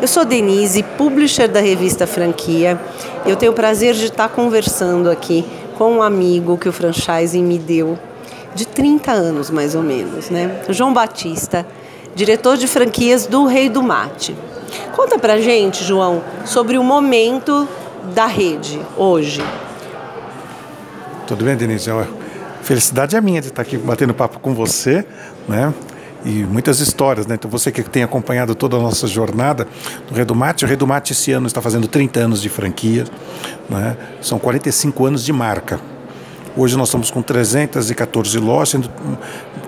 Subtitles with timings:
[0.00, 2.78] Eu sou Denise, publisher da revista Franquia.
[3.24, 5.42] Eu tenho o prazer de estar conversando aqui
[5.78, 7.98] com um amigo que o franchising me deu,
[8.54, 10.60] de 30 anos mais ou menos, né?
[10.68, 11.66] João Batista,
[12.14, 14.36] diretor de franquias do Rei do Mate.
[14.94, 17.66] Conta pra gente, João, sobre o momento
[18.14, 19.42] da rede hoje.
[21.26, 21.90] Tudo bem, Denise?
[22.62, 25.06] Felicidade é minha de estar aqui batendo papo com você,
[25.48, 25.72] né?
[26.26, 27.36] E muitas histórias, né?
[27.36, 29.66] Então você que tem acompanhado toda a nossa jornada
[30.08, 33.04] do Redomate, o Redomate esse ano está fazendo 30 anos de franquia,
[33.70, 33.96] né?
[34.20, 35.78] São 45 anos de marca.
[36.56, 38.90] Hoje nós estamos com 314 lojas, sendo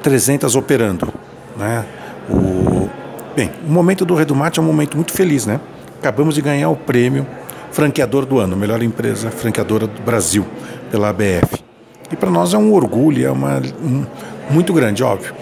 [0.03, 1.15] 300 operando,
[1.57, 1.87] né?
[2.29, 2.91] O...
[3.37, 5.61] Bem, o momento do Redomate é um momento muito feliz, né?
[6.01, 7.25] Acabamos de ganhar o prêmio
[7.71, 10.45] franqueador do ano, melhor empresa franqueadora do Brasil,
[10.91, 11.63] pela ABF.
[12.11, 14.05] E para nós é um orgulho, é uma, um,
[14.51, 15.33] muito grande, óbvio.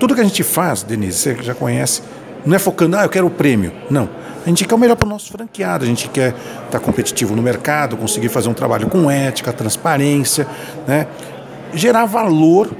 [0.00, 2.02] Tudo que a gente faz, Denise, você já conhece,
[2.44, 3.72] não é focando, ah, eu quero o prêmio.
[3.90, 4.08] Não.
[4.44, 7.36] A gente quer o melhor para o nosso franqueado, a gente quer estar tá competitivo
[7.36, 10.46] no mercado, conseguir fazer um trabalho com ética, transparência,
[10.86, 11.06] né?
[11.74, 12.70] gerar valor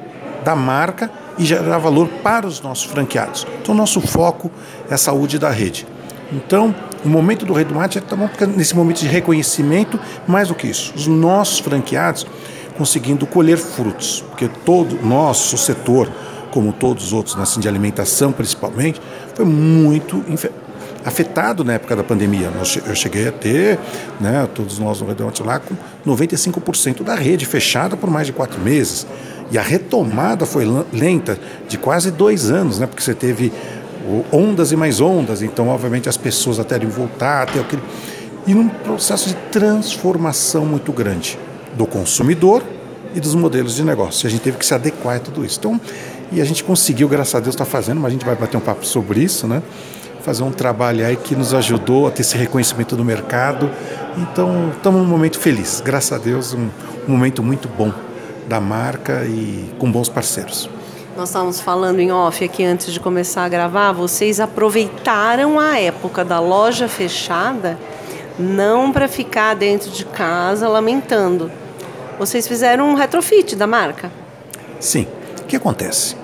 [0.45, 3.47] da marca e gerar valor para os nossos franqueados.
[3.61, 4.51] Então, nosso foco
[4.91, 5.87] é a saúde da rede.
[6.33, 6.75] Então,
[7.05, 10.67] o momento do Rei do Mate é porque nesse momento de reconhecimento, mais do que
[10.67, 12.27] isso, os nossos franqueados
[12.77, 16.11] conseguindo colher frutos, porque todo nosso setor,
[16.59, 19.01] como todos os outros, assim, de alimentação principalmente,
[19.33, 20.25] foi muito
[21.05, 22.51] afetado na época da pandemia.
[22.85, 23.79] Eu cheguei a ter,
[24.21, 28.61] né, todos nós no Redonte lá, com 95% da rede fechada por mais de quatro
[28.61, 29.07] meses.
[29.53, 33.53] E a retomada foi lenta, de quase dois anos, né, porque você teve
[34.33, 37.83] ondas e mais ondas, então, obviamente, as pessoas até iam voltar, até aquele.
[38.49, 41.39] E num processo de transformação muito grande
[41.77, 42.65] do consumidor
[43.15, 44.27] e dos modelos de negócio.
[44.27, 45.59] E a gente teve que se adequar a tudo isso.
[45.59, 45.81] Então,
[46.31, 48.57] e a gente conseguiu, graças a Deus, estar tá fazendo, mas a gente vai bater
[48.57, 49.63] um papo sobre isso, né?
[50.23, 53.71] Fazer um trabalho aí que nos ajudou a ter esse reconhecimento do mercado.
[54.17, 56.69] Então, estamos num momento feliz, graças a Deus, um,
[57.09, 57.93] um momento muito bom
[58.47, 60.69] da marca e com bons parceiros.
[61.17, 66.25] Nós estávamos falando em off aqui antes de começar a gravar, vocês aproveitaram a época
[66.25, 67.79] da loja fechada
[68.39, 71.51] não para ficar dentro de casa lamentando.
[72.19, 74.13] Vocês fizeram um retrofit da marca?
[74.79, 75.07] Sim.
[75.49, 76.15] Que acontece?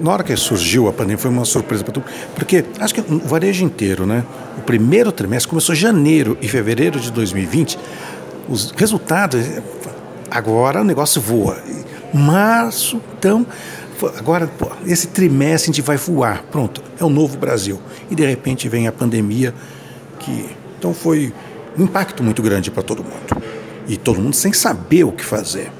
[0.00, 3.18] Na hora que surgiu a pandemia, foi uma surpresa para todo porque acho que o
[3.18, 4.24] varejo inteiro, né?
[4.56, 7.78] O primeiro trimestre começou janeiro e fevereiro de 2020.
[8.48, 9.44] Os resultados,
[10.30, 11.62] agora o negócio voa.
[12.14, 13.46] Março, então,
[14.16, 16.42] agora pô, esse trimestre a gente vai voar.
[16.50, 17.78] Pronto, é o novo Brasil.
[18.10, 19.54] E de repente vem a pandemia,
[20.18, 20.56] que.
[20.78, 21.34] Então foi
[21.78, 23.42] um impacto muito grande para todo mundo.
[23.86, 25.70] E todo mundo sem saber o que fazer.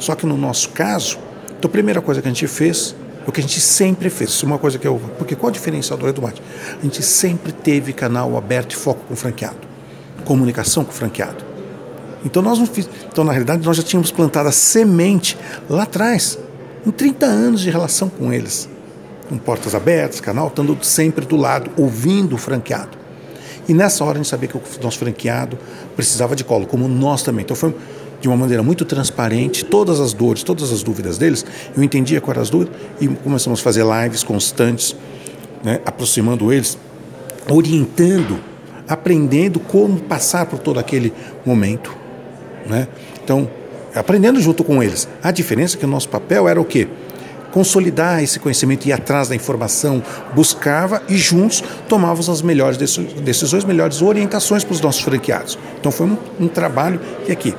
[0.00, 1.18] Só que no nosso caso,
[1.58, 2.94] então, a primeira coisa que a gente fez,
[3.26, 5.00] o que a gente sempre fez, isso é uma coisa que eu.
[5.18, 6.42] Porque qual a diferencial do Mate?
[6.78, 9.56] A gente sempre teve canal aberto e foco com o franqueado,
[10.24, 11.44] comunicação com o franqueado.
[12.24, 16.38] Então, nós não fiz, então, na realidade, nós já tínhamos plantado a semente lá atrás,
[16.84, 18.68] em 30 anos de relação com eles.
[19.28, 22.96] Com portas abertas, canal, estando sempre do lado, ouvindo o franqueado.
[23.68, 25.58] E nessa hora a gente sabia que o nosso franqueado
[25.96, 27.42] precisava de colo, como nós também.
[27.42, 27.74] Então foi
[28.20, 31.44] de uma maneira muito transparente, todas as dores, todas as dúvidas deles,
[31.76, 34.96] eu entendia quais as dúvidas e começamos a fazer lives constantes,
[35.62, 36.78] né, aproximando eles,
[37.48, 38.38] orientando,
[38.88, 41.12] aprendendo como passar por todo aquele
[41.44, 41.94] momento.
[42.66, 42.88] Né?
[43.22, 43.48] Então,
[43.94, 45.08] aprendendo junto com eles.
[45.22, 46.88] A diferença é que o nosso papel era o quê?
[47.52, 50.02] Consolidar esse conhecimento, ir atrás da informação,
[50.34, 55.58] buscava e juntos tomávamos as melhores decisões, melhores orientações para os nossos franqueados.
[55.80, 57.54] Então foi um, um trabalho que aqui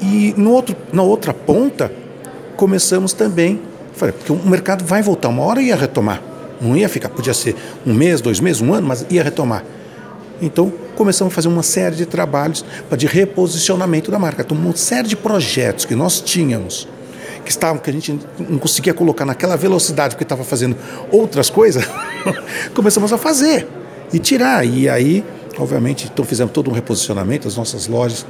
[0.00, 1.92] e no outro, na outra ponta,
[2.56, 3.60] começamos também,
[3.98, 6.22] porque o mercado vai voltar, uma hora ia retomar.
[6.60, 7.56] Não ia ficar, podia ser
[7.86, 9.64] um mês, dois meses, um ano, mas ia retomar.
[10.42, 12.64] Então, começamos a fazer uma série de trabalhos
[12.96, 14.42] de reposicionamento da marca.
[14.42, 16.86] Então, uma série de projetos que nós tínhamos,
[17.44, 20.76] que estavam, que a gente não conseguia colocar naquela velocidade porque estava fazendo
[21.10, 21.84] outras coisas,
[22.74, 23.66] começamos a fazer
[24.12, 24.66] e tirar.
[24.66, 25.24] E aí,
[25.58, 28.26] obviamente, então fizemos todo um reposicionamento, as nossas lojas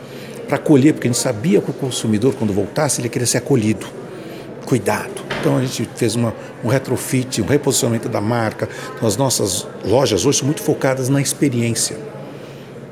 [0.50, 3.86] para acolher, porque a gente sabia que o consumidor, quando voltasse, ele queria ser acolhido.
[4.66, 5.22] Cuidado.
[5.40, 8.68] Então a gente fez uma, um retrofit, um reposicionamento da marca.
[8.96, 11.96] Então, as nossas lojas hoje são muito focadas na experiência,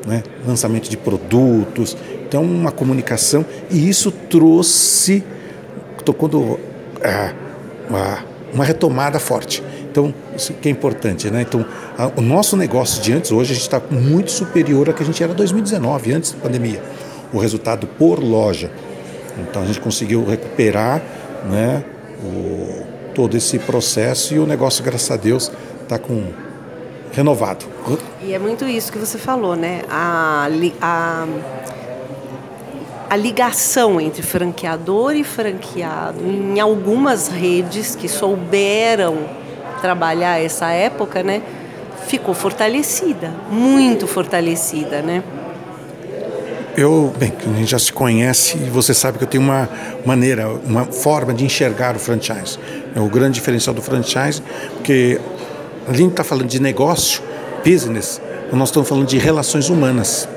[0.06, 0.22] né?
[0.46, 1.96] lançamento de produtos,
[2.26, 3.44] então uma comunicação.
[3.68, 5.24] E isso trouxe,
[6.16, 6.60] quando,
[7.00, 7.34] é,
[8.54, 9.64] uma, retomada forte.
[9.90, 11.42] Então, isso que é importante, né?
[11.42, 11.66] Então,
[11.98, 15.06] a, o nosso negócio de antes, hoje, a gente está muito superior ao que a
[15.06, 16.80] gente era em 2019, antes da pandemia
[17.32, 18.70] o resultado por loja.
[19.38, 21.02] Então a gente conseguiu recuperar
[21.48, 21.84] né,
[22.22, 22.84] o,
[23.14, 25.50] todo esse processo e o negócio, graças a Deus,
[25.82, 26.24] está com
[27.12, 27.66] renovado.
[28.22, 29.82] E é muito isso que você falou, né?
[29.88, 30.48] A,
[30.80, 31.26] a,
[33.10, 39.18] a ligação entre franqueador e franqueado em algumas redes que souberam
[39.80, 41.42] trabalhar essa época, né?
[42.06, 45.22] Ficou fortalecida, muito fortalecida, né?
[46.78, 49.68] Eu, bem, a gente já se conhece e você sabe que eu tenho uma
[50.06, 52.56] maneira, uma forma de enxergar o franchise.
[52.94, 54.40] É o grande diferencial do franchise,
[54.74, 55.20] porque
[55.88, 57.20] a gente está falando de negócio,
[57.66, 58.20] business,
[58.52, 60.28] nós estamos falando de relações humanas.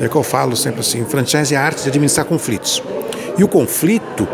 [0.00, 2.80] É que eu falo sempre assim, franchise é a arte de administrar conflitos.
[3.36, 4.28] E o conflito,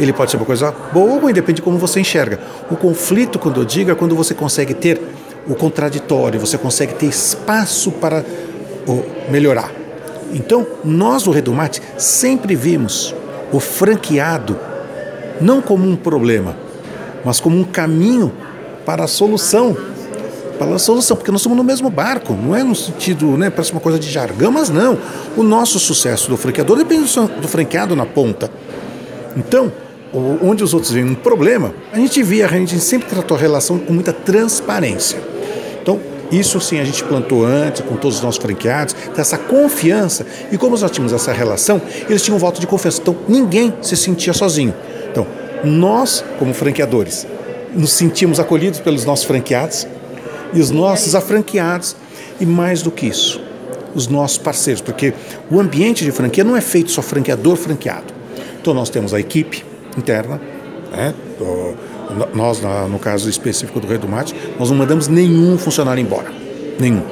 [0.00, 2.40] ele pode ser uma coisa boa ou ruim, de como você enxerga.
[2.70, 4.98] O conflito, quando eu digo, é quando você consegue ter
[5.46, 8.24] o contraditório, você consegue ter espaço para
[9.28, 9.83] melhorar.
[10.32, 13.14] Então, nós do Redomate sempre vimos
[13.52, 14.58] o franqueado
[15.40, 16.56] não como um problema,
[17.24, 18.32] mas como um caminho
[18.84, 19.76] para a solução.
[20.58, 23.72] Para a solução, porque nós estamos no mesmo barco, não é no sentido, né, parece
[23.72, 24.96] uma coisa de jargão, mas não.
[25.36, 28.48] O nosso sucesso do franqueador depende do franqueado na ponta.
[29.36, 29.72] Então,
[30.40, 33.80] onde os outros veem um problema, a gente via, a gente sempre tratou a relação
[33.80, 35.33] com muita transparência.
[36.34, 40.26] Isso sim a gente plantou antes com todos os nossos franqueados, essa confiança.
[40.50, 43.00] E como nós tínhamos essa relação, eles tinham um voto de confiança.
[43.00, 44.74] Então ninguém se sentia sozinho.
[45.10, 45.26] Então,
[45.62, 47.24] nós, como franqueadores,
[47.72, 49.86] nos sentimos acolhidos pelos nossos franqueados
[50.52, 51.96] e os nossos afranqueados,
[52.40, 53.40] e mais do que isso,
[53.94, 55.14] os nossos parceiros, porque
[55.48, 58.12] o ambiente de franquia não é feito só franqueador franqueado.
[58.60, 59.64] Então nós temos a equipe
[59.96, 60.40] interna,
[60.90, 61.14] né?
[62.34, 62.60] Nós,
[62.90, 66.30] no caso específico do Rei do Mate, nós não mandamos nenhum funcionário embora.
[66.78, 67.02] Nenhum.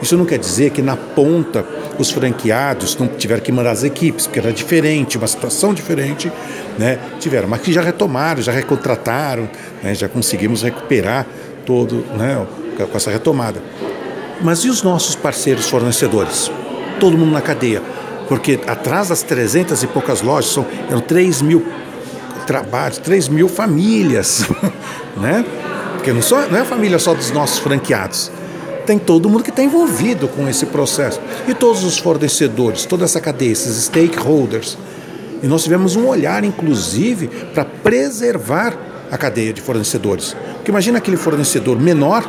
[0.00, 1.64] Isso não quer dizer que na ponta
[1.98, 6.30] os franqueados não tiveram que mandar as equipes, porque era diferente, uma situação diferente,
[6.78, 6.98] né?
[7.18, 9.48] Tiveram, mas que já retomaram, já recontrataram,
[9.82, 9.94] né?
[9.94, 11.26] já conseguimos recuperar
[11.66, 12.46] todo, né?
[12.76, 13.60] Com essa retomada.
[14.40, 16.50] Mas e os nossos parceiros fornecedores?
[17.00, 17.82] Todo mundo na cadeia.
[18.28, 21.66] Porque atrás das 300 e poucas lojas, são, eram 3 mil
[22.48, 24.42] trabalhos, 3 mil famílias,
[25.20, 25.44] né?
[25.94, 28.32] Porque não, só, não é a família só dos nossos franqueados.
[28.86, 31.20] Tem todo mundo que está envolvido com esse processo.
[31.46, 34.78] E todos os fornecedores, toda essa cadeia, esses stakeholders.
[35.42, 38.74] E nós tivemos um olhar, inclusive, para preservar
[39.10, 40.34] a cadeia de fornecedores.
[40.54, 42.26] Porque imagina aquele fornecedor menor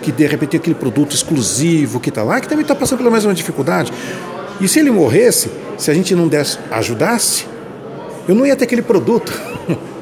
[0.00, 3.34] que de repente aquele produto exclusivo que está lá, que também está passando pela mesma
[3.34, 3.92] dificuldade.
[4.58, 7.44] E se ele morresse, se a gente não desse, ajudasse,
[8.28, 9.32] eu não ia ter aquele produto.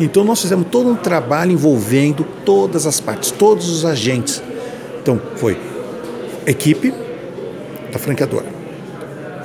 [0.00, 4.40] Então nós fizemos todo um trabalho envolvendo todas as partes, todos os agentes.
[5.02, 5.58] Então foi
[6.46, 6.94] equipe
[7.92, 8.46] da franqueadora,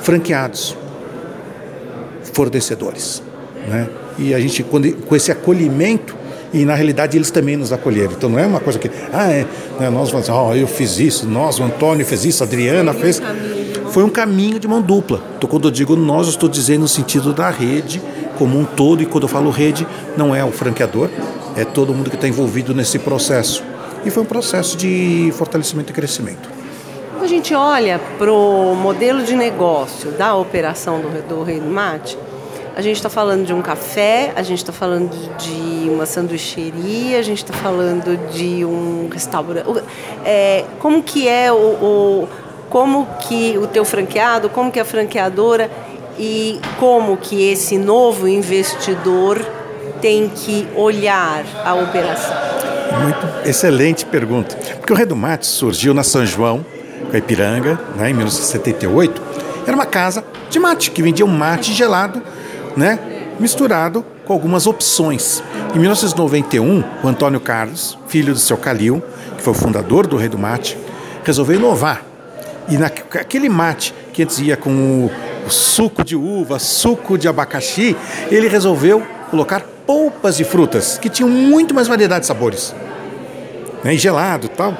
[0.02, 0.78] franqueados,
[2.34, 3.24] fornecedores,
[3.68, 3.90] né?
[4.20, 6.16] E a gente com esse acolhimento
[6.54, 8.12] e na realidade eles também nos acolheram.
[8.12, 9.48] Então não é uma coisa que ah é,
[9.80, 13.20] né, nós vamos, oh, eu fiz isso, nós, o Antônio fez isso, a Adriana fez
[13.94, 15.22] foi um caminho de mão dupla.
[15.38, 18.02] Então, quando eu digo nós, eu estou dizendo no sentido da rede
[18.40, 19.86] como um todo, e quando eu falo rede,
[20.18, 21.12] não é o franqueador,
[21.56, 23.64] é todo mundo que está envolvido nesse processo.
[24.04, 26.50] E foi um processo de fortalecimento e crescimento.
[27.12, 31.70] Quando a gente olha para o modelo de negócio da operação do, do Rei do
[31.70, 32.18] Mate,
[32.76, 37.22] a gente está falando de um café, a gente está falando de uma sanduicheria, a
[37.22, 39.68] gente está falando de um restaurante.
[40.26, 42.28] É, como que é o, o
[42.74, 45.70] como que o teu franqueado, como que a franqueadora
[46.18, 49.40] e como que esse novo investidor
[50.02, 52.36] tem que olhar a operação?
[53.00, 54.58] Muito excelente pergunta.
[54.80, 56.66] Porque o Redo Mate surgiu na São João,
[57.12, 59.22] Caipiranga, né, em 1978.
[59.68, 62.24] Era uma casa de mate, que vendia um mate gelado,
[62.76, 62.98] né,
[63.40, 65.44] misturado com algumas opções.
[65.76, 69.04] Em 1991, o Antônio Carlos, filho do seu Calil,
[69.38, 70.76] que foi o fundador do Rei do Mate,
[71.24, 72.13] resolveu inovar
[72.68, 75.12] e naquele mate que antes ia com o,
[75.46, 77.96] o suco de uva, suco de abacaxi,
[78.30, 82.74] ele resolveu colocar polpas de frutas, que tinham muito mais variedade de sabores.
[83.84, 83.96] Né?
[83.96, 84.78] E gelado tal.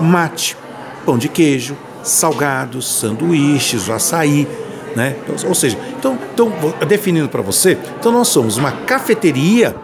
[0.00, 0.56] mate,
[1.04, 4.46] pão de queijo, salgados, sanduíches, o açaí,
[4.94, 5.16] né?
[5.22, 6.52] Então, ou seja, então, então
[6.86, 9.74] definindo para você, então nós somos uma cafeteria,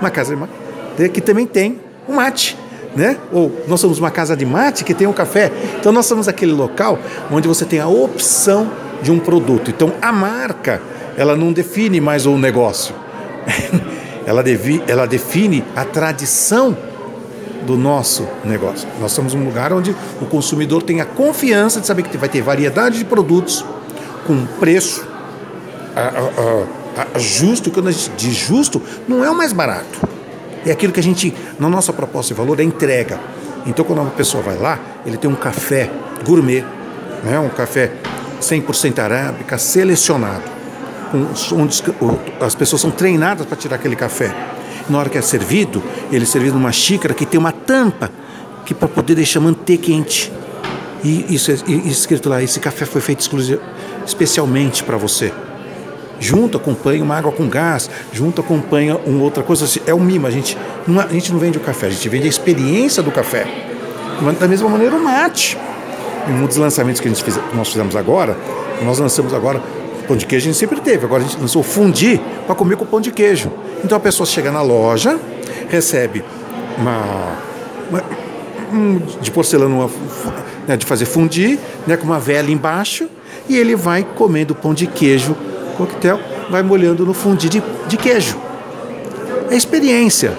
[0.00, 0.52] uma casa de mate,
[1.12, 2.58] que também tem um mate.
[2.94, 3.16] Né?
[3.32, 5.52] Ou nós somos uma casa de mate que tem um café.
[5.78, 6.98] Então nós somos aquele local
[7.30, 8.68] onde você tem a opção
[9.00, 9.70] de um produto.
[9.70, 10.82] Então a marca,
[11.20, 12.94] ela não define mais o negócio.
[14.24, 16.74] ela, devi, ela define a tradição
[17.66, 18.88] do nosso negócio.
[18.98, 22.40] Nós somos um lugar onde o consumidor tem a confiança de saber que vai ter
[22.40, 23.62] variedade de produtos
[24.26, 25.06] com preço
[25.94, 30.08] a, a, a, justo, quando a gente diz justo, não é o mais barato.
[30.64, 33.20] É aquilo que a gente, na nossa proposta de valor, é entrega.
[33.66, 35.90] Então, quando uma pessoa vai lá, ele tem um café
[36.24, 36.64] gourmet,
[37.22, 37.38] né?
[37.38, 37.92] um café
[38.40, 40.59] 100% arábica, selecionado,
[41.52, 41.82] onde
[42.40, 44.34] as pessoas são treinadas para tirar aquele café.
[44.88, 48.10] Na hora que é servido, ele é servido numa xícara que tem uma tampa
[48.64, 50.32] que para poder deixar manter quente.
[51.02, 51.54] E isso é
[51.86, 53.24] escrito lá, esse café foi feito
[54.06, 55.32] especialmente para você.
[56.18, 59.64] Junto acompanha uma água com gás, junto acompanha uma outra coisa.
[59.64, 62.06] Assim, é um mimo, a gente, não, a gente não vende o café, a gente
[62.10, 63.46] vende a experiência do café.
[64.38, 65.56] Da mesma maneira o mate.
[66.28, 68.36] Um dos lançamentos que a gente fez, nós fizemos agora,
[68.82, 69.62] nós lançamos agora
[70.10, 72.84] pão de queijo a gente sempre teve, agora a gente lançou fundi para comer com
[72.84, 73.48] pão de queijo.
[73.84, 75.16] Então a pessoa chega na loja,
[75.68, 76.24] recebe
[76.76, 77.36] uma,
[77.88, 78.02] uma
[78.72, 79.90] um, de porcelana uma,
[80.66, 83.08] né, de fazer fundir, né, com uma vela embaixo,
[83.48, 85.36] e ele vai comendo pão de queijo,
[85.76, 86.18] coquetel,
[86.50, 88.36] vai molhando no fundi de, de queijo.
[89.48, 90.36] É experiência,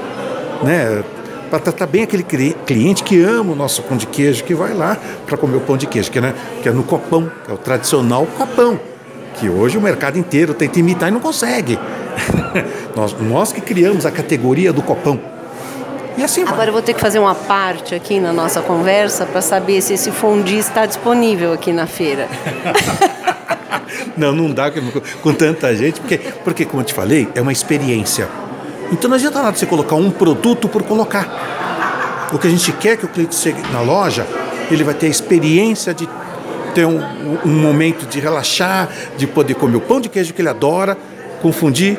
[0.63, 1.01] né?
[1.50, 4.98] Para tratar bem aquele cliente que ama o nosso pão de queijo, que vai lá
[5.25, 7.58] para comer o pão de queijo, que, né, que é no copão, que é o
[7.58, 8.78] tradicional copão,
[9.35, 11.79] que hoje o mercado inteiro tenta imitar e não consegue.
[12.95, 15.19] nós, nós que criamos a categoria do copão.
[16.17, 19.41] E assim Agora eu vou ter que fazer uma parte aqui na nossa conversa para
[19.41, 22.27] saber se esse fundi está disponível aqui na feira.
[24.17, 24.81] não, não dá com,
[25.21, 28.27] com tanta gente, porque, porque, como eu te falei, é uma experiência.
[28.91, 32.29] Então não adianta nada você colocar um produto por colocar.
[32.33, 34.27] O que a gente quer que o cliente chegue na loja,
[34.69, 36.07] ele vai ter a experiência de
[36.72, 37.00] ter um,
[37.46, 40.98] um momento de relaxar, de poder comer o pão de queijo que ele adora,
[41.42, 41.98] confundir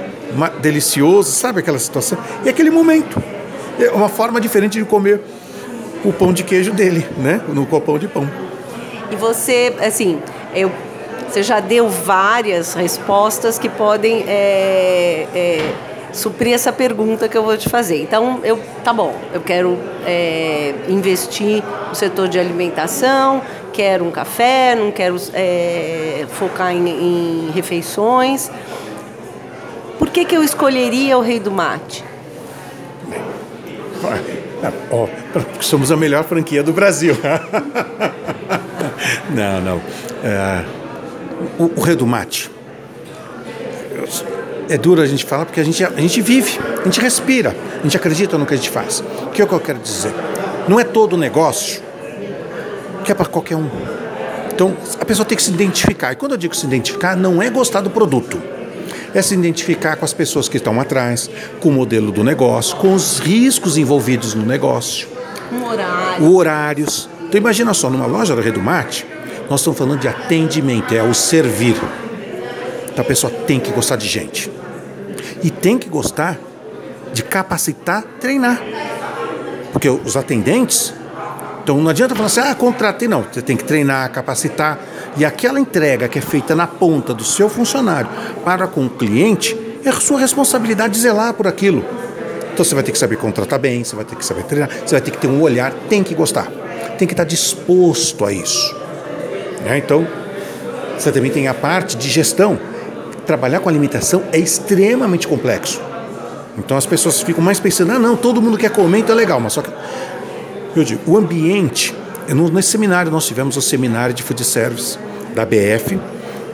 [0.61, 2.19] delicioso, sabe aquela situação?
[2.45, 3.23] E aquele momento.
[3.79, 5.21] É uma forma diferente de comer
[6.05, 7.41] o pão de queijo dele, né?
[7.49, 8.29] No copão de pão.
[9.11, 10.21] E você, assim,
[10.55, 10.71] eu,
[11.29, 15.73] você já deu várias respostas que podem é, é,
[16.13, 18.03] suprir essa pergunta que eu vou te fazer.
[18.03, 24.75] Então, eu, tá bom, eu quero é, investir no setor de alimentação, quero um café,
[24.75, 28.51] não quero é, focar em, em refeições.
[29.99, 32.05] Por que, que eu escolheria o Rei do Mate?
[35.33, 37.17] Porque somos a melhor franquia do Brasil.
[39.31, 39.81] não, não.
[40.23, 40.65] É,
[41.59, 42.51] o, o Rei do Mate.
[44.69, 47.83] É duro a gente falar porque a gente, a gente vive, a gente respira, a
[47.83, 49.01] gente acredita no que a gente faz.
[49.01, 50.15] O que é que eu quero dizer?
[50.67, 51.82] Não é todo negócio
[53.05, 53.69] que é para qualquer um.
[54.53, 56.13] Então, a pessoa tem que se identificar.
[56.13, 58.41] E quando eu digo se identificar, não é gostar do produto
[59.15, 61.31] é se identificar com as pessoas que estão atrás,
[61.61, 65.09] com o modelo do negócio, com os riscos envolvidos no negócio.
[65.53, 66.25] Um horário.
[66.25, 67.09] O horários.
[67.25, 69.07] Então imagina só, numa loja da Redumate,
[69.51, 71.77] nós estamos falando de atendimento, é o servir.
[72.91, 74.51] Então a pessoa tem que gostar de gente.
[75.43, 76.39] E tem que gostar
[77.13, 78.63] de capacitar, treinar.
[79.73, 80.95] Porque os atendentes,
[81.63, 83.07] então não adianta falar assim, ah, contratei.
[83.07, 84.79] Não, você tem que treinar, capacitar,
[85.17, 88.09] e aquela entrega que é feita na ponta do seu funcionário
[88.45, 91.85] para com o cliente, é sua responsabilidade zelar por aquilo.
[92.53, 94.95] Então você vai ter que saber contratar bem, você vai ter que saber treinar, você
[94.95, 96.51] vai ter que ter um olhar, tem que gostar,
[96.99, 98.75] tem que estar disposto a isso.
[99.65, 99.79] Né?
[99.79, 100.07] Então,
[100.99, 102.59] você também tem a parte de gestão.
[103.25, 105.81] Trabalhar com alimentação é extremamente complexo.
[106.59, 109.41] Então as pessoas ficam mais pensando, ah não, todo mundo quer comer, então é legal,
[109.41, 109.71] mas só que
[110.75, 111.95] eu digo, o ambiente,
[112.53, 114.99] nesse seminário nós tivemos o seminário de food service
[115.35, 115.99] da BF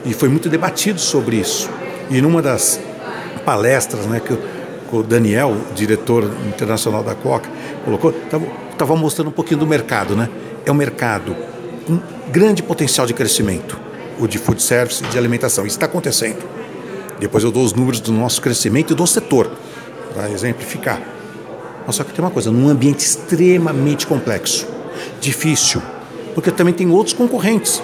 [0.05, 1.69] e foi muito debatido sobre isso.
[2.09, 2.79] E numa das
[3.45, 4.37] palestras né, que,
[4.91, 7.47] o Daniel, diretor internacional da Coca,
[7.85, 8.13] colocou,
[8.71, 10.15] estava mostrando um pouquinho do mercado.
[10.15, 10.27] Né?
[10.65, 11.35] É um mercado
[11.85, 11.99] com
[12.31, 13.79] grande potencial de crescimento,
[14.19, 15.65] o de food service e de alimentação.
[15.65, 16.43] Isso está acontecendo.
[17.19, 19.51] Depois eu dou os números do nosso crescimento e do setor,
[20.13, 21.01] para exemplificar.
[21.89, 24.67] Mas só que tem uma coisa, num ambiente extremamente complexo,
[25.19, 25.81] difícil,
[26.35, 27.81] porque também tem outros concorrentes.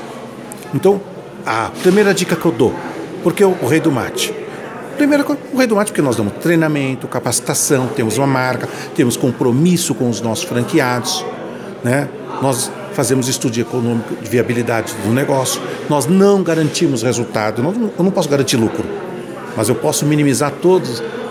[0.76, 1.02] Então,
[1.44, 2.72] a primeira dica que eu dou,
[3.24, 4.32] porque o, o rei do mate?
[4.96, 9.96] Primeiro, o rei do mate, porque nós damos treinamento, capacitação, temos uma marca, temos compromisso
[9.96, 11.26] com os nossos franqueados,
[11.84, 12.08] né?
[12.44, 15.60] Nós fazemos estudo econômico de viabilidade do negócio,
[15.90, 17.64] nós não garantimos resultado,
[17.98, 18.86] eu não posso garantir lucro,
[19.58, 20.88] mas eu posso minimizar todo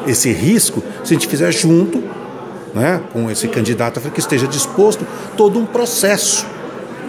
[0.09, 2.03] esse risco se a gente fizer junto
[2.75, 6.47] né, com esse candidato que esteja disposto todo um processo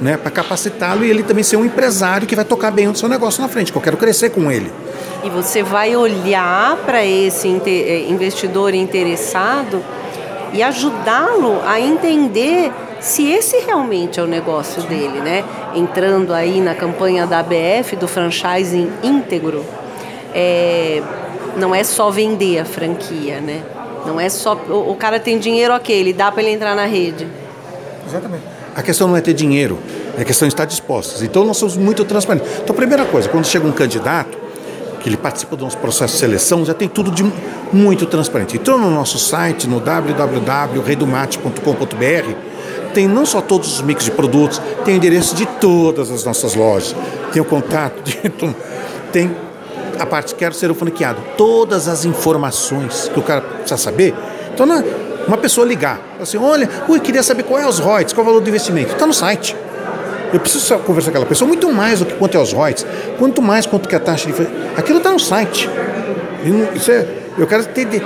[0.02, 3.10] né, para capacitá-lo e ele também ser um empresário que vai tocar bem o seu
[3.10, 4.72] negócio na frente, que eu quero crescer com ele.
[5.24, 9.84] E você vai olhar para esse eh, investidor interessado
[10.54, 15.44] e ajudá-lo a entender se esse realmente é o negócio dele, né?
[15.76, 19.66] Entrando aí na campanha da ABF do franchising íntegro,
[20.34, 21.02] é,
[21.58, 23.62] não é só vender a franquia, né?
[24.06, 26.86] Não é só o, o cara tem dinheiro, ok, ele dá para ele entrar na
[26.86, 27.28] rede.
[28.08, 28.44] Exatamente.
[28.76, 29.80] A questão não é ter dinheiro,
[30.18, 31.24] é a questão de estar dispostos.
[31.24, 32.50] Então nós somos muito transparentes.
[32.62, 34.38] Então a primeira coisa, quando chega um candidato
[35.00, 37.24] que ele participa do nosso processo de seleção, já tem tudo de
[37.72, 38.58] muito transparente.
[38.58, 42.34] Então no nosso site, no www.reidomate.com.br,
[42.94, 46.56] tem não só todos os mix de produtos, tem o endereço de todas as nossas
[46.56, 46.96] lojas,
[47.32, 48.18] tem o contato, de,
[49.12, 49.36] tem
[50.00, 51.22] a parte quero ser franqueado.
[51.38, 54.14] Todas as informações que o cara precisa saber.
[54.54, 54.84] Então, não,
[55.28, 58.32] uma pessoa ligar, assim, olha, ui, queria saber qual é os royalties, qual é o
[58.32, 58.94] valor do investimento.
[58.94, 59.56] Está no site.
[60.34, 62.86] Eu preciso conversar com aquela pessoa muito mais do que quanto é os royalties,
[63.18, 64.34] quanto mais quanto que é a taxa de
[64.76, 65.70] aquilo está no site.
[66.76, 68.04] Isso é, eu quero entender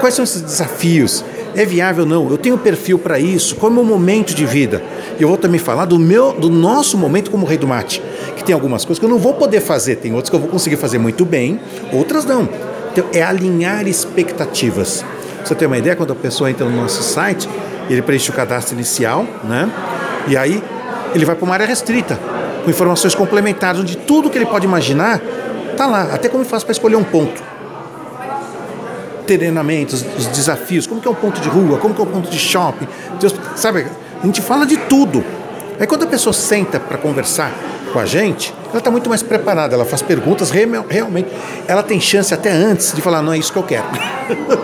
[0.00, 1.24] quais são esses desafios.
[1.54, 2.30] É viável ou não?
[2.30, 3.56] Eu tenho perfil para isso?
[3.56, 4.82] Qual é o meu momento de vida?
[5.18, 8.02] E eu vou também falar do meu, do nosso momento como rei do mate
[8.48, 10.76] tem algumas coisas que eu não vou poder fazer, tem outras que eu vou conseguir
[10.76, 11.60] fazer muito bem,
[11.92, 12.48] outras não.
[12.90, 15.04] Então, é alinhar expectativas.
[15.44, 17.46] Você ter uma ideia, quando a pessoa entra no nosso site,
[17.90, 19.70] ele preenche o cadastro inicial, né?
[20.26, 20.64] E aí
[21.14, 22.18] ele vai para uma área restrita,
[22.64, 25.20] com informações complementares, onde tudo que ele pode imaginar
[25.70, 27.42] está lá, até como faz para escolher um ponto.
[29.26, 32.30] Treinamentos, os desafios, como que é um ponto de rua, como que é um ponto
[32.30, 32.88] de shopping,
[33.20, 33.86] Deus, sabe?
[34.22, 35.22] A gente fala de tudo.
[35.78, 37.52] Aí quando a pessoa senta para conversar
[37.88, 41.28] com a gente, ela está muito mais preparada, ela faz perguntas, realmente,
[41.66, 43.86] ela tem chance até antes de falar, não é isso que eu quero.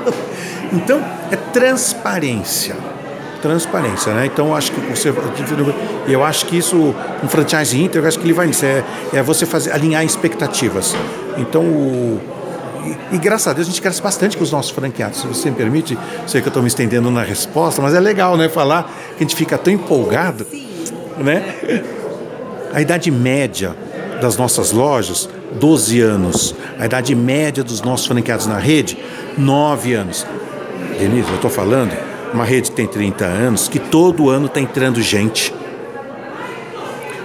[0.73, 2.77] então, é transparência.
[3.43, 4.25] Transparência, né?
[4.25, 5.13] Então, acho que você.
[6.09, 8.65] Eu acho que isso, um franchise inter, eu acho que ele vai nisso.
[8.65, 8.83] É,
[9.13, 10.97] é você fazer, alinhar expectativas.
[11.37, 12.19] Então, o,
[12.85, 15.21] e, e, graças a Deus a gente cresce bastante com os nossos franqueados.
[15.21, 18.37] Se você me permite, sei que eu estou me estendendo na resposta, mas é legal,
[18.37, 18.49] né?
[18.49, 18.85] Falar
[19.17, 20.67] que a gente fica tão empolgado, Sim.
[21.19, 21.55] né?
[22.75, 23.77] A idade média
[24.21, 25.29] das nossas lojas,
[25.61, 26.57] 12 anos.
[26.77, 28.99] A idade média dos nossos franqueados na rede,
[29.39, 30.27] 9 anos.
[30.99, 31.97] Denise, eu estou falando,
[32.33, 35.55] uma rede tem 30 anos, que todo ano está entrando gente.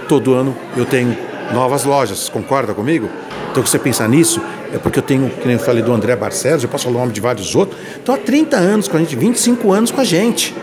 [0.08, 1.18] Todo ano eu tenho
[1.52, 3.08] novas lojas, concorda comigo?
[3.50, 4.40] Então, você pensar nisso,
[4.72, 7.12] é porque eu tenho, nem eu falei do André Barcelos, eu posso falar o nome
[7.12, 10.54] de vários outros, estão há 30 anos com a gente, 25 anos com a gente.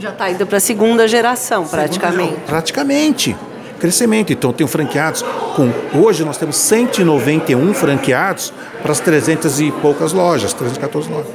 [0.00, 2.30] Já está indo para a segunda geração, praticamente.
[2.30, 3.36] Segunda, praticamente
[3.82, 4.32] crescimento.
[4.32, 5.22] Então, tenho franqueados
[5.56, 5.68] com.
[6.00, 11.32] Hoje nós temos 191 franqueados para as 300 e poucas lojas, 314 lojas.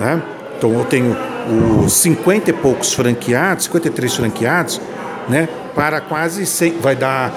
[0.00, 0.20] Né?
[0.58, 1.16] Então, eu tenho
[1.84, 4.80] os 50 e poucos franqueados, 53 franqueados,
[5.28, 5.48] né?
[5.76, 7.32] Para quase 100, vai dar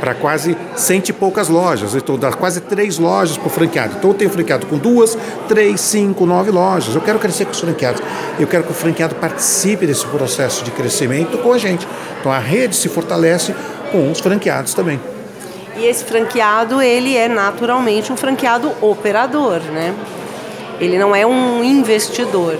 [0.00, 1.94] para quase cento e poucas lojas.
[1.94, 3.94] Então dá quase três lojas para o franqueado.
[3.96, 6.94] Então eu tenho franqueado com duas, três, cinco, nove lojas.
[6.94, 8.02] Eu quero crescer com os franqueados.
[8.38, 11.86] Eu quero que o franqueado participe desse processo de crescimento com a gente.
[12.18, 13.54] Então a rede se fortalece
[13.92, 14.98] com os franqueados também.
[15.76, 19.94] E esse franqueado, ele é naturalmente um franqueado operador, né?
[20.80, 22.58] Ele não é um investidor.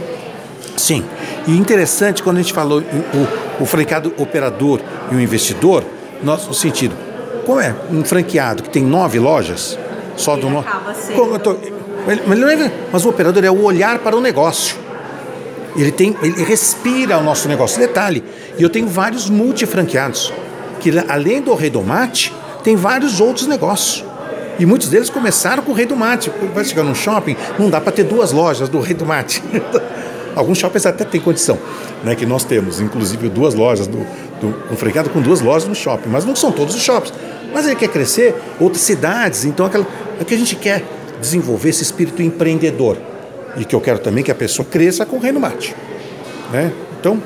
[0.76, 1.04] Sim.
[1.46, 4.80] E interessante, quando a gente falou o, o franqueado operador
[5.10, 5.84] e o investidor,
[6.22, 6.94] nosso sentido,
[7.44, 9.78] como é um franqueado que tem nove lojas,
[10.16, 10.68] só ele do nosso.
[12.26, 12.38] Mas,
[12.92, 14.76] mas o operador é o olhar para o negócio.
[15.76, 17.78] Ele, tem, ele respira o nosso negócio.
[17.78, 18.22] Detalhe,
[18.58, 20.32] e eu tenho vários multifranqueados,
[20.80, 22.32] que além do Rei do Mate,
[22.62, 24.04] tem vários outros negócios.
[24.58, 26.30] E muitos deles começaram com o Rei do Mate.
[26.54, 29.42] Vai chegar num shopping, não dá para ter duas lojas do Rei do Mate.
[30.34, 31.58] Alguns shoppings até têm condição,
[32.02, 33.98] né, que nós temos, inclusive duas lojas, do,
[34.40, 37.12] do, um franqueado com duas lojas no shopping, mas não são todos os shoppings.
[37.52, 39.86] Mas ele quer crescer, outras cidades, então aquela,
[40.20, 40.82] é que a gente quer
[41.20, 42.96] desenvolver esse espírito empreendedor.
[43.56, 45.76] E que eu quero também que a pessoa cresça com o Reino Mate.
[46.50, 46.72] Né?
[46.98, 47.22] Então,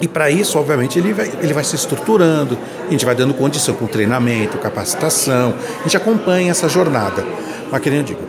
[0.00, 3.74] e para isso, obviamente, ele vai, ele vai se estruturando, a gente vai dando condição
[3.74, 7.24] com treinamento, capacitação, a gente acompanha essa jornada.
[7.70, 8.20] Mas que nem eu digo,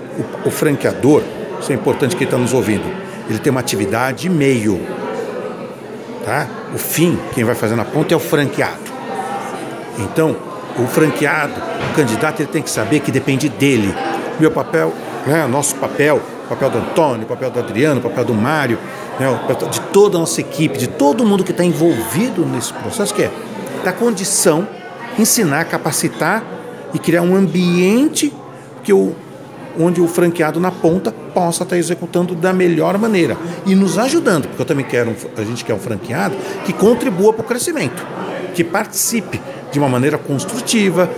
[0.46, 1.22] o, o franqueador,
[1.60, 2.86] isso é importante quem está nos ouvindo,
[3.30, 4.80] ele tem uma atividade meio.
[6.26, 6.48] Tá?
[6.74, 8.88] O fim, quem vai fazer na ponta é o franqueado.
[10.00, 10.36] Então,
[10.78, 11.54] o franqueado,
[11.92, 13.94] o candidato, ele tem que saber que depende dele.
[14.40, 14.94] Meu papel,
[15.26, 18.78] né, nosso papel, papel do Antônio, papel do Adriano, papel do Mário,
[19.20, 19.28] né,
[19.72, 23.32] de toda a nossa equipe, de todo mundo que está envolvido nesse processo, que é
[23.84, 24.68] dar condição,
[25.18, 26.44] ensinar, capacitar
[26.94, 28.34] e criar um ambiente
[28.84, 29.16] que o,
[29.80, 34.62] onde o franqueado na ponta possa estar executando da melhor maneira e nos ajudando, porque
[34.62, 36.36] eu também quero, a gente quer um franqueado
[36.66, 38.06] que contribua para o crescimento,
[38.54, 41.10] que participe de uma maneira construtiva,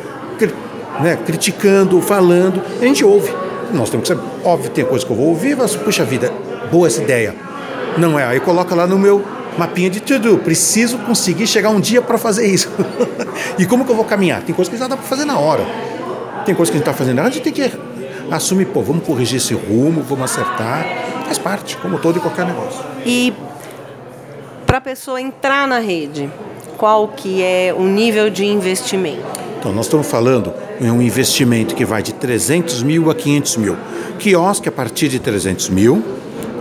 [1.01, 3.31] né, criticando, falando, a gente ouve.
[3.73, 6.31] Nós temos que saber, óbvio, tem coisa que eu vou ouvir, mas, puxa vida,
[6.71, 7.35] boa essa ideia
[7.97, 9.23] não é, aí coloca lá no meu
[9.57, 10.37] mapinha de tudo.
[10.37, 12.69] Preciso conseguir chegar um dia para fazer isso.
[13.57, 14.41] e como que eu vou caminhar?
[14.41, 15.65] Tem coisa que já dá para fazer na hora.
[16.45, 17.71] Tem coisa que a gente está fazendo, a gente tem que
[18.31, 20.85] assumir, pô, vamos corrigir esse rumo, vamos acertar.
[21.25, 22.83] Faz parte, como todo e qualquer negócio.
[23.05, 23.33] E
[24.65, 26.29] para a pessoa entrar na rede,
[26.77, 29.21] qual que é o nível de investimento?
[29.59, 33.77] Então, nós estamos falando em um investimento que vai de 300 mil a 500 mil.
[34.17, 36.03] Quiosque a partir de 300 mil,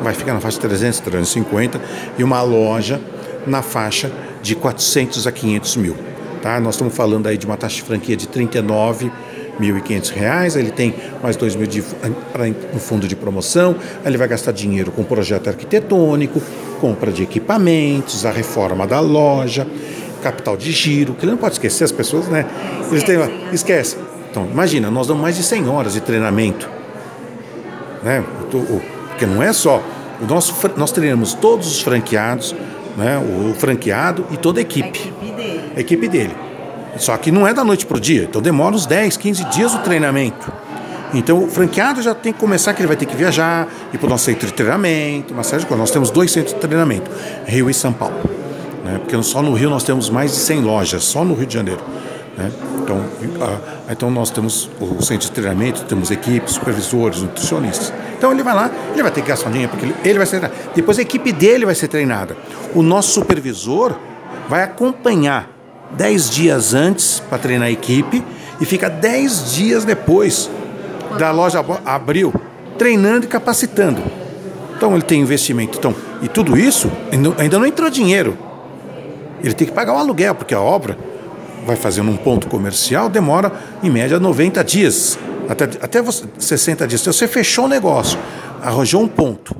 [0.02, 1.80] vai ficar na faixa de 300, 350
[2.18, 3.00] e uma loja
[3.46, 4.10] na faixa
[4.42, 5.96] de 400 a 500 mil.
[6.42, 6.58] Tá?
[6.60, 9.10] Nós estamos falando aí de uma taxa de franquia de 39
[9.60, 11.82] 1.500 reais, ele tem mais 2 mil de,
[12.72, 16.40] no fundo de promoção, ele vai gastar dinheiro com projeto arquitetônico,
[16.80, 19.66] compra de equipamentos, a reforma da loja,
[20.22, 22.46] capital de giro, que ele não pode esquecer as pessoas, né?
[22.90, 23.18] Eles têm,
[23.52, 23.96] esquece.
[24.30, 26.68] Então, imagina, nós damos mais de 100 horas de treinamento,
[28.02, 28.24] né?
[28.50, 29.82] Porque não é só.
[30.20, 32.54] O nosso, nós treinamos todos os franqueados,
[32.96, 35.12] né, o franqueado e toda a equipe.
[35.22, 35.72] A equipe dele.
[35.76, 36.47] A equipe dele.
[36.96, 39.74] Só que não é da noite para o dia, então demora uns 10, 15 dias
[39.74, 40.50] o treinamento.
[41.14, 44.06] Então o franqueado já tem que começar que ele vai ter que viajar, ir para
[44.06, 45.80] o nosso centro de treinamento, uma série de coisas.
[45.80, 47.10] Nós temos dois centros de treinamento,
[47.46, 48.18] Rio e São Paulo.
[48.84, 48.98] Né?
[48.98, 51.80] Porque só no Rio nós temos mais de 100 lojas, só no Rio de Janeiro.
[52.36, 52.52] Né?
[52.82, 53.04] Então,
[53.90, 57.92] então nós temos o centro de treinamento, temos equipes, supervisores, nutricionistas.
[58.16, 60.98] Então ele vai lá, ele vai ter que gastar dinheiro, porque ele vai ser Depois
[60.98, 62.36] a equipe dele vai ser treinada.
[62.74, 63.94] O nosso supervisor
[64.48, 65.57] vai acompanhar
[65.92, 68.24] 10 dias antes para treinar a equipe
[68.60, 70.50] e fica 10 dias depois
[71.18, 72.34] da loja abriu,
[72.76, 74.02] treinando e capacitando.
[74.76, 75.78] Então ele tem investimento.
[75.78, 76.90] Então, e tudo isso
[77.38, 78.36] ainda não entrou dinheiro.
[79.42, 80.98] Ele tem que pagar o aluguel, porque a obra
[81.66, 87.00] vai fazendo um ponto comercial, demora em média 90 dias, até, até você, 60 dias.
[87.00, 88.18] Se você fechou o negócio,
[88.62, 89.54] arranjou um ponto,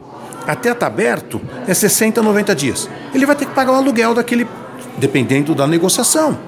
[0.47, 2.89] até estar tá aberto, é 60, 90 dias.
[3.15, 4.47] Ele vai ter que pagar o aluguel daquele,
[4.99, 6.39] dependendo da negociação.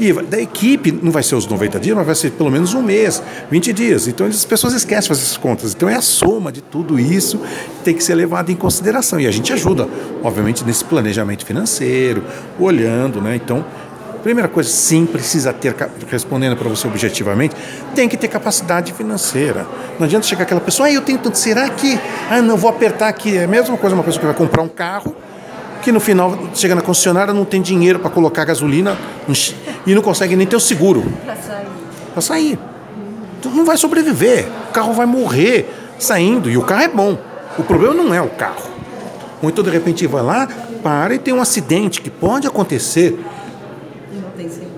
[0.00, 2.80] E da equipe, não vai ser os 90 dias, mas vai ser pelo menos um
[2.80, 3.20] mês,
[3.50, 4.06] 20 dias.
[4.06, 5.74] Então as pessoas esquecem de fazer essas contas.
[5.74, 9.18] Então é a soma de tudo isso que tem que ser levado em consideração.
[9.18, 9.88] E a gente ajuda,
[10.22, 12.22] obviamente, nesse planejamento financeiro,
[12.60, 13.34] olhando, né?
[13.34, 13.64] Então
[14.22, 15.74] Primeira coisa, sim, precisa ter,
[16.10, 17.54] respondendo para você objetivamente,
[17.94, 19.66] tem que ter capacidade financeira.
[19.98, 21.98] Não adianta chegar aquela pessoa, ah, eu tenho tanto, será que,
[22.28, 23.36] ah, não, vou apertar aqui.
[23.36, 25.14] É a mesma coisa uma pessoa que vai comprar um carro,
[25.82, 28.96] que no final chega na concessionária, não tem dinheiro para colocar gasolina
[29.86, 31.04] e não consegue nem ter o seguro.
[31.24, 31.66] Para sair.
[32.12, 32.58] Para sair.
[33.38, 34.46] Então não vai sobreviver.
[34.68, 36.50] O carro vai morrer saindo.
[36.50, 37.18] E o carro é bom.
[37.58, 38.68] O problema não é o carro.
[39.42, 40.48] Ou então, de repente, vai lá,
[40.82, 43.18] para e tem um acidente que pode acontecer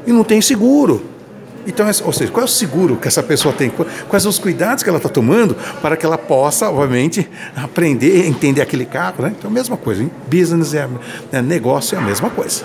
[0.07, 1.10] e não tem seguro.
[1.71, 3.71] Então, ou seja, qual é o seguro que essa pessoa tem?
[4.09, 8.61] Quais são os cuidados que ela está tomando para que ela possa, obviamente, aprender, entender
[8.61, 9.33] aquele carro, né?
[9.37, 10.03] Então, a mesma coisa.
[10.03, 10.11] Hein?
[10.27, 10.89] Business é
[11.33, 11.41] né?
[11.41, 12.65] negócio é a mesma coisa.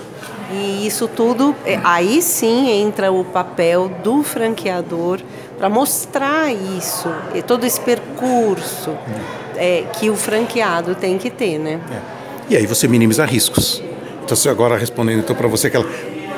[0.52, 5.20] E isso tudo, é, aí sim entra o papel do franqueador
[5.58, 7.08] para mostrar isso,
[7.46, 8.92] todo esse percurso
[9.56, 11.80] é, que o franqueado tem que ter, né?
[11.90, 12.00] É.
[12.50, 13.82] E aí você minimiza riscos.
[14.24, 15.86] Então, agora respondendo então para você aquela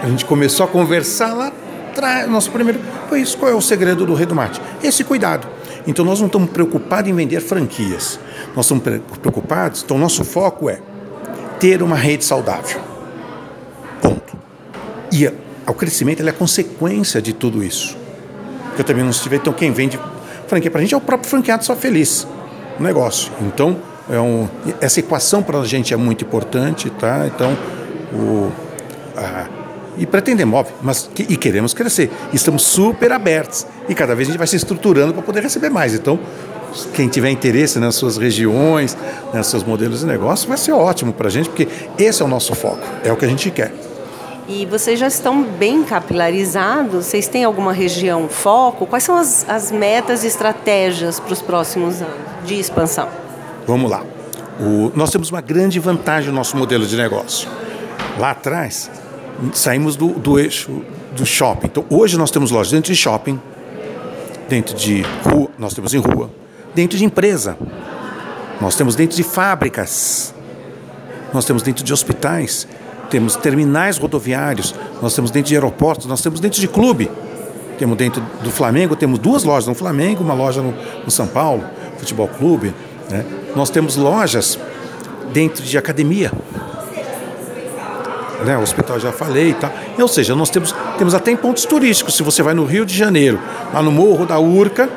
[0.02, 1.52] a gente começou a conversar lá
[1.98, 2.30] atrás.
[2.30, 3.37] Nosso primeiro foi isso.
[3.37, 4.61] Qual é o segredo do Rei do Mate?
[4.82, 5.46] Esse cuidado.
[5.87, 8.18] Então nós não estamos preocupados em vender franquias.
[8.54, 8.84] Nós estamos
[9.20, 9.82] preocupados.
[9.82, 10.80] Então nosso foco é
[11.58, 12.80] ter uma rede saudável.
[14.00, 14.38] Ponto.
[15.12, 15.26] E
[15.66, 17.96] o crescimento é consequência de tudo isso.
[18.78, 19.37] Eu também não estive.
[19.37, 19.98] Então, quem vende
[20.46, 22.26] franquia para a gente é o próprio franqueado só feliz.
[22.78, 23.32] O negócio.
[23.42, 23.76] Então,
[24.08, 24.48] é um,
[24.80, 27.26] essa equação para a gente é muito importante, tá?
[27.26, 27.56] Então,
[28.12, 28.50] o,
[29.16, 29.46] a,
[29.98, 32.11] e pretendemos, óbvio, mas e queremos crescer.
[32.32, 35.94] Estamos super abertos e cada vez a gente vai se estruturando para poder receber mais.
[35.94, 36.18] Então,
[36.94, 38.96] quem tiver interesse nas suas regiões,
[39.32, 42.28] nos seus modelos de negócio, vai ser ótimo para a gente, porque esse é o
[42.28, 43.72] nosso foco, é o que a gente quer.
[44.48, 47.04] E vocês já estão bem capilarizados?
[47.04, 48.87] Vocês têm alguma região foco?
[48.87, 53.08] Quais são as, as metas e estratégias para os próximos anos de expansão?
[53.66, 54.02] Vamos lá.
[54.58, 57.46] O, nós temos uma grande vantagem no nosso modelo de negócio.
[58.18, 58.90] Lá atrás,
[59.53, 60.83] saímos do, do eixo
[61.16, 61.66] do shopping.
[61.66, 63.40] Então, hoje nós temos lojas dentro de shopping,
[64.48, 66.31] dentro de rua, nós temos em rua,
[66.74, 67.57] dentro de empresa,
[68.61, 70.35] nós temos dentro de fábricas,
[71.33, 72.66] nós temos dentro de hospitais,
[73.11, 77.11] temos terminais rodoviários, nós temos dentro de aeroportos, nós temos dentro de clube.
[77.79, 80.74] Temos dentro do Flamengo, temos duas lojas no Flamengo, uma loja no,
[81.05, 81.64] no São Paulo,
[81.96, 82.74] Futebol Clube.
[83.09, 83.24] Né?
[83.55, 84.59] Nós temos lojas
[85.33, 86.33] dentro de academia.
[88.44, 89.72] Né, o hospital já falei e tal.
[89.98, 92.14] Ou seja, nós temos, temos até em pontos turísticos.
[92.16, 93.40] Se você vai no Rio de Janeiro,
[93.72, 94.88] lá no Morro da Urca,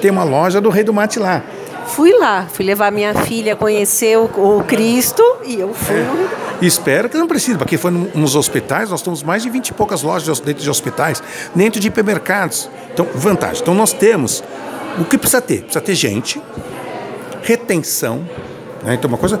[0.00, 1.42] tem uma loja do Rei do Mate lá.
[1.86, 6.06] Fui lá, fui levar minha filha a conhecer o, o Cristo e eu fui é.
[6.60, 10.02] Espero que não precise, porque foi nos hospitais, nós temos mais de 20 e poucas
[10.02, 11.22] lojas dentro de hospitais,
[11.54, 12.68] dentro de hipermercados.
[12.92, 13.62] Então, vantagem.
[13.62, 14.42] Então, nós temos
[14.98, 15.62] o que precisa ter?
[15.62, 16.42] Precisa ter gente,
[17.42, 18.26] retenção.
[18.82, 18.94] Né?
[18.94, 19.38] Então, uma coisa.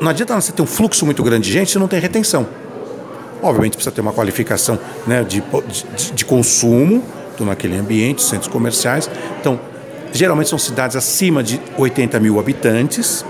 [0.00, 2.46] Não adianta você ter um fluxo muito grande de gente se não tem retenção.
[3.46, 7.02] Obviamente, precisa ter uma qualificação né, de, de, de consumo
[7.40, 9.10] naquele ambiente, centros comerciais.
[9.40, 9.60] Então,
[10.12, 13.24] geralmente são cidades acima de 80 mil habitantes,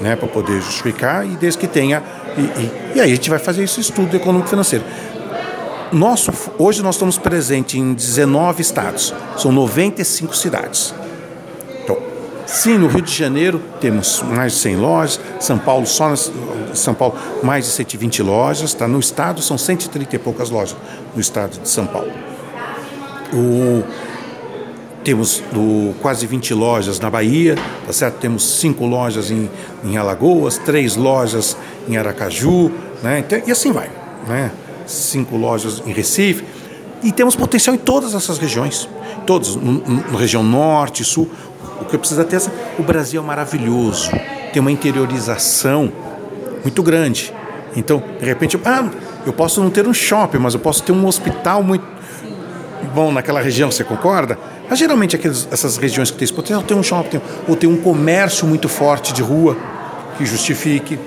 [0.00, 2.02] né, para poder justificar, e desde que tenha.
[2.36, 4.84] E, e, e, aí a gente vai fazer esse estudo econômico-financeiro.
[5.92, 10.94] Nosso, hoje nós estamos presentes em 19 estados, são 95 cidades.
[12.50, 16.32] Sim, no Rio de Janeiro temos mais de 100 lojas, São Paulo, só nas,
[16.74, 18.88] São Paulo, mais de 120 lojas, tá?
[18.88, 20.76] no estado são 130 e poucas lojas
[21.14, 22.10] no estado de São Paulo.
[23.32, 23.84] O,
[25.04, 25.40] temos
[26.02, 27.54] quase 20 lojas na Bahia,
[27.86, 28.16] tá certo?
[28.16, 29.48] Temos cinco lojas em,
[29.84, 31.56] em Alagoas, três lojas
[31.88, 33.20] em Aracaju, né?
[33.20, 33.88] Então, e assim vai,
[34.26, 34.50] né?
[34.86, 36.44] Cinco lojas em Recife.
[37.02, 38.86] E temos potencial em todas essas regiões,
[39.24, 41.30] todas, na região norte, sul.
[41.80, 42.40] O que precisa ter é
[42.78, 44.10] o Brasil é maravilhoso,
[44.52, 45.92] tem uma interiorização
[46.62, 47.32] muito grande.
[47.76, 48.88] Então, de repente, ah,
[49.24, 51.84] eu posso não ter um shopping, mas eu posso ter um hospital muito
[52.94, 54.38] bom naquela região, você concorda?
[54.68, 57.76] Mas geralmente aqueles, essas regiões que têm esse potencial tem um shopping, ou tem um
[57.76, 59.56] comércio muito forte de rua
[60.16, 60.98] que justifique.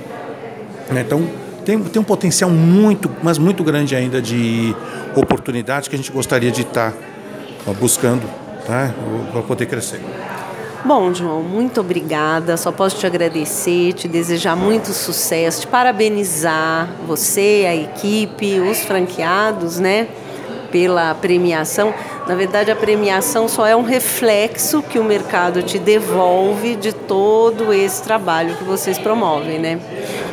[0.90, 1.02] Né?
[1.02, 1.28] Então
[1.66, 4.76] tem, tem um potencial muito, mas muito grande ainda de
[5.16, 8.24] oportunidade que a gente gostaria de estar tá, buscando
[8.66, 8.94] tá?
[9.32, 10.02] para poder crescer.
[10.86, 12.58] Bom, João, muito obrigada.
[12.58, 19.80] Só posso te agradecer, te desejar muito sucesso, te parabenizar você, a equipe, os franqueados,
[19.80, 20.08] né?
[20.74, 21.94] pela premiação.
[22.28, 27.72] Na verdade, a premiação só é um reflexo que o mercado te devolve de todo
[27.72, 29.80] esse trabalho que vocês promovem, né?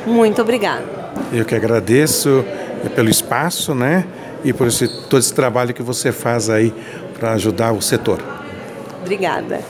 [0.06, 0.82] Muito obrigada.
[1.30, 2.42] Eu que agradeço
[2.96, 4.06] pelo espaço, né?
[4.42, 6.72] E por esse, todo esse trabalho que você faz aí
[7.18, 8.18] para ajudar o setor.
[9.02, 9.60] Obrigada.